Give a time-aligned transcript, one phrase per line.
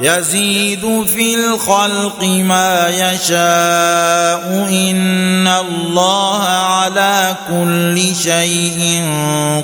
[0.00, 4.68] يزيد في الخلق ما يشاء.
[4.68, 9.04] إن الله على كل شيء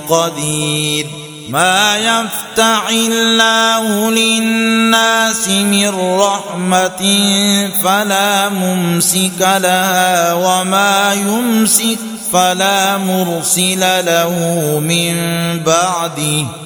[0.08, 1.06] قدير.
[1.48, 7.02] ما يفتح الله للناس من رحمة
[7.84, 11.98] فلا ممسك لها وما يمسك
[12.32, 14.30] فلا مرسل له
[14.84, 15.16] من
[15.60, 16.65] بعده.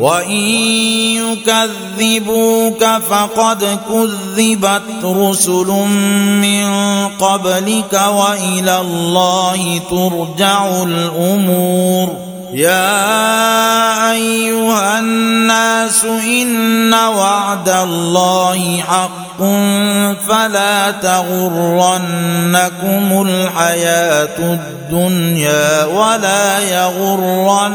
[0.00, 0.30] وان
[1.16, 5.66] يكذبوك فقد كذبت رسل
[6.42, 6.66] من
[7.08, 15.65] قبلك والى الله ترجع الأمور يا ايها الناس
[16.04, 19.38] إن وعد الله حق
[20.28, 22.02] فلا تغرنكم
[23.28, 27.74] الحياة الدنيا ولا يغرنكم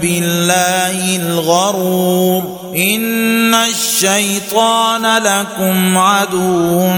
[0.00, 2.42] بالله الغرور
[2.76, 6.88] إن الشيطان لكم عدو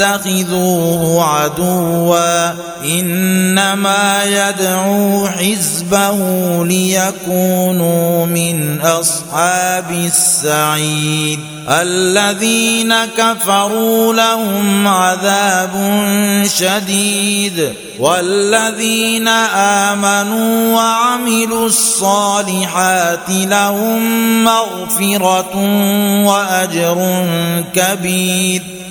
[0.00, 2.50] فاتخذوه عدوا
[2.84, 6.18] إنما يدعو حزبه
[6.64, 15.70] ليكونوا من أصحاب السعيد الذين كفروا لهم عذاب
[16.58, 19.28] شديد والذين
[19.88, 25.56] آمنوا وعملوا الصالحات لهم مغفرة
[26.24, 27.26] وأجر
[27.74, 28.79] كبير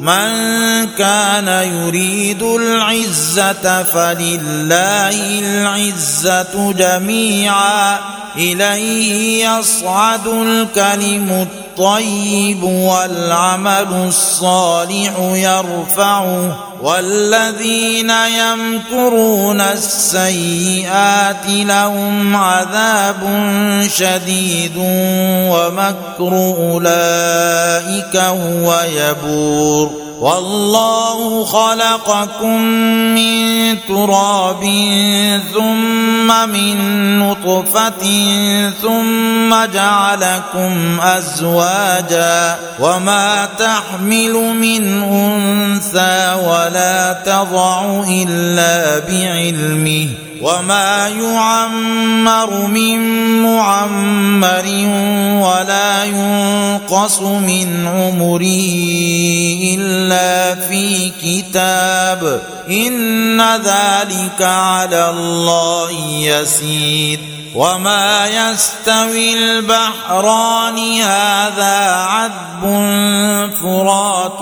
[0.00, 7.98] من كان يريد العزة فلله العزة جميعا.
[8.36, 11.63] إليه يصعد الكلم الطيب
[12.62, 23.22] والعمل الصالح يرفعه والذين يمكرون السيئات لهم عذاب
[23.96, 24.76] شديد
[25.50, 30.03] ومكر أولئك هو يبور.
[30.20, 32.60] والله خلقكم
[33.14, 34.62] من تراب
[35.54, 36.78] ثم من
[37.18, 38.04] نطفة
[38.82, 50.08] ثم جعلكم أزواجا وما تحمل من أنثى ولا تضع إلا بعلمه
[50.44, 52.98] وما يعمر من
[53.42, 54.66] معمر
[55.40, 58.64] ولا ينقص من عمره
[59.74, 62.42] إلا في كتاب.
[62.68, 67.20] إن ذلك على الله يسير.
[67.54, 72.64] وما يستوي البحران هذا عذب
[73.62, 74.40] فرات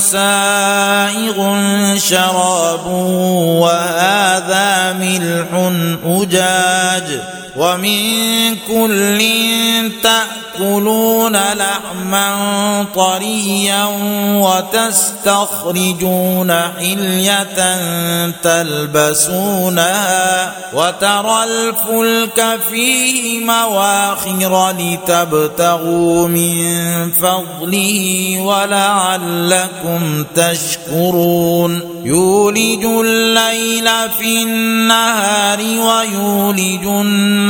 [0.00, 1.56] سائغ
[1.96, 3.06] شرابه
[3.60, 5.48] وهذا ملح
[6.04, 7.20] أجاج
[7.60, 9.20] ومن كل
[10.02, 13.84] تأكلون لحما طريا
[14.72, 17.78] وتستخرجون حلية
[18.42, 20.20] تلبسونها
[20.74, 32.00] وترى الفلك فيه مواخر لتبتغوا من فضله ولعلكم تشكرون.
[32.04, 37.49] يولج الليل في النهار ويولج النهار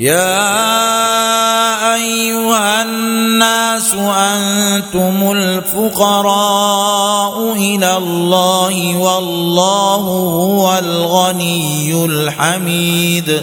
[0.00, 0.64] يا
[1.94, 7.02] أيها الناس أنتم الفقراء
[7.52, 13.42] إلى الله والله هو الغني الحميد.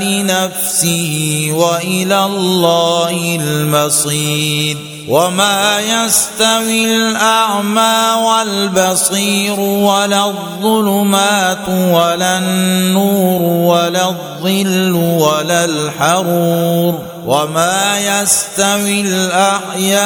[0.00, 4.76] لنفسه وإلى الله المصير.
[5.08, 7.96] وما يستوي الأعمى
[8.26, 17.17] والبصير ولا الظلمات ولا النور ولا الظل ولا الحرور.
[17.28, 19.98] وما يستوي الأحياء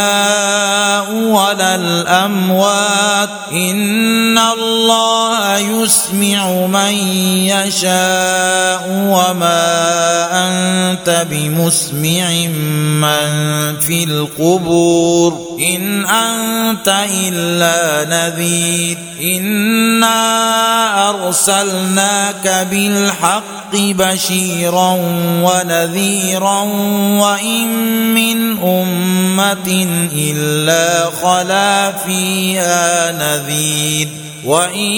[1.14, 3.28] ولا الأموات.
[3.52, 6.94] إن الله يسمع من
[7.46, 9.62] يشاء وما
[10.32, 12.30] أنت بمسمع
[12.98, 13.30] من
[13.78, 15.58] في القبور.
[15.60, 18.98] إن أنت إلا نذير.
[19.22, 20.12] إنا
[21.10, 23.42] أرسلناك بالحق
[23.74, 24.98] بشيرا
[25.42, 26.62] ونذيرا
[27.20, 27.68] وإن
[28.14, 29.86] من أمة
[30.16, 34.08] إلا خلا فيها نذير
[34.44, 34.92] وإن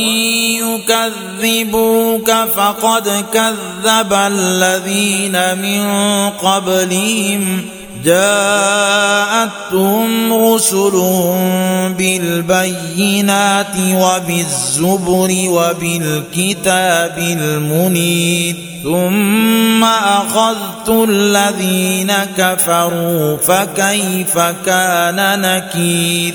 [0.63, 5.85] يكذبوك فقد كذب الذين من
[6.31, 7.65] قبلهم
[8.05, 9.95] جاءتهم
[10.33, 18.57] رسلهم بالبينات وبالزبر وبالكتاب المنير.
[18.83, 26.35] ثم أخذت الذين كفروا فكيف كان نكير؟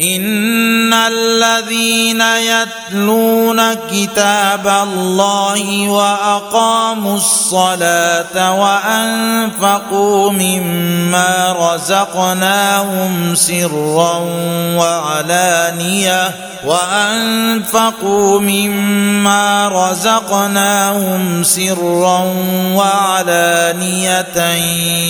[0.00, 14.18] ان الذين يتلون كتاب الله واقاموا الصلاه وانفقوا مما رزقناهم سرا
[14.76, 22.18] وعلانيه وانفقوا مما رزقناهم سرا
[22.74, 23.07] وعلانيه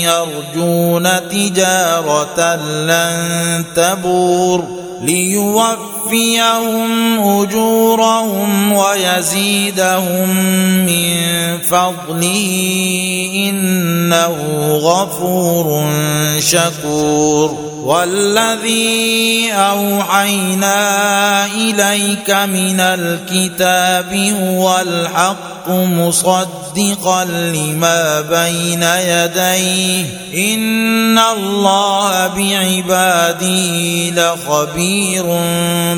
[0.02, 4.64] يرجون تجارة لن تبور
[5.02, 10.28] ليوفيهم أجورهم ويزيدهم
[10.86, 11.18] من
[11.58, 12.48] فضله
[13.34, 14.36] إنه
[14.82, 15.90] غفور
[16.38, 20.76] شكور والذي أوحينا
[21.46, 30.04] إليك من الكتاب هو الحق مصدقا لما بين يديه.
[30.34, 35.24] إن الله بعباده لخبير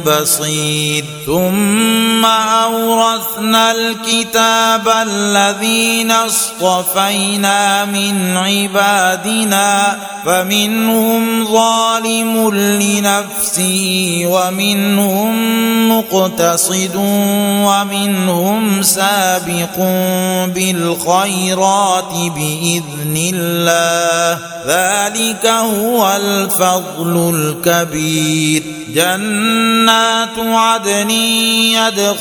[0.06, 1.04] بصير.
[1.26, 15.30] ثم أورثنا الكتاب الذين اصطفينا من عبادنا فمنهم ظالم لنفسه ومنهم
[15.98, 16.96] مقتصد
[17.66, 19.59] ومنهم سابق.
[20.46, 28.62] بالخيرات باذن الله ذلك هو الفضل الكبير
[28.94, 31.10] جنات عدن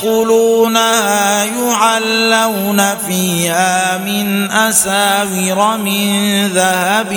[0.09, 7.13] يدخلونها يعلون فيها من اساور من ذهب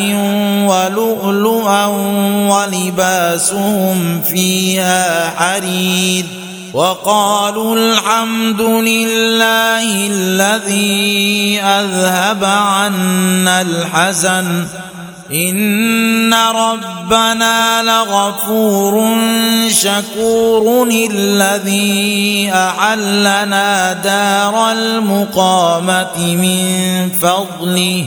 [0.68, 1.86] ولؤلؤا
[2.48, 6.41] ولباسهم فيها حرير
[6.74, 14.66] وقالوا الحمد لله الذي أذهب عنا الحزن.
[15.32, 19.16] إن ربنا لغفور
[19.68, 28.06] شكور الذي أحلنا دار المقامة من فضله.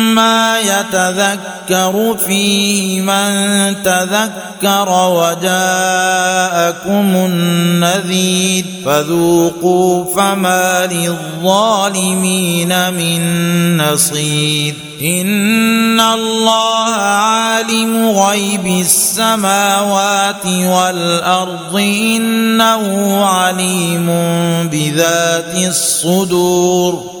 [0.15, 5.49] ما يتذكر فيه من تذكر وجاءكم
[7.15, 14.75] النذير فذوقوا فما للظالمين من نصير.
[15.01, 24.07] إن الله عالم غيب السماوات والأرض إنه عليم
[24.71, 27.20] بذات الصدور.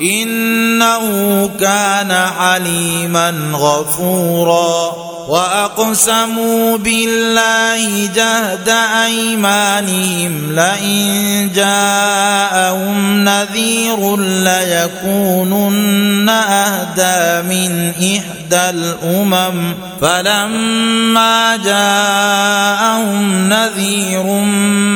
[0.00, 5.08] إنه كان حليما غفورا.
[5.28, 8.68] وأقسموا بالله جهد
[9.04, 19.74] أيمانهم لئن جاءهم نذير ليكونن أهدى من إحدى الأمم.
[20.00, 24.24] فلما جاءهم نذير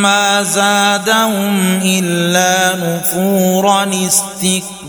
[0.03, 4.83] ما زادهم إلا نفورا استكبارا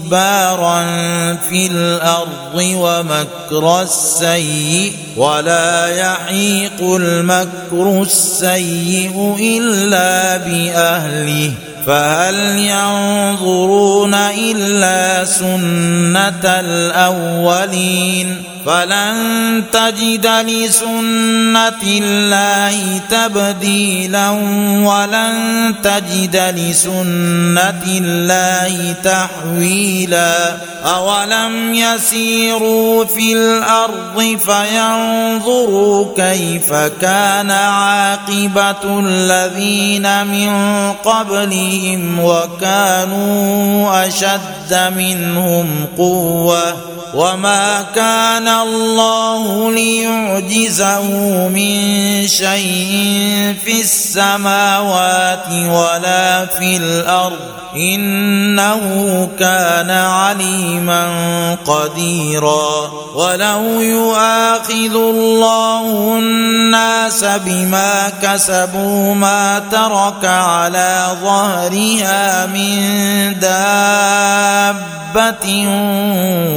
[1.49, 11.51] في الأرض ومكر السيئ ولا يحيق المكر السيء إلا بأهله
[11.85, 24.29] فهل ينظرون إلا سنة الأولين فلن تجد لسنة الله تبديلا
[24.83, 40.51] ولن تجد لسنة الله تحويلا أولم يسيروا في الأرض فينظروا كيف كان عاقبة الذين من
[40.91, 51.01] قبلهم وكانوا أشد منهم قوة وما كان الله ليعجزه
[51.47, 51.73] من
[52.27, 57.39] شيء في السماوات ولا في الأرض.
[57.75, 61.07] إنه كان عليما
[61.65, 62.91] قديرا.
[63.15, 72.79] ولو يؤاخذ الله الناس بما كسبوا ما ترك على ظهرها من
[73.39, 74.83] دابة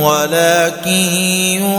[0.02, 1.78] ولكن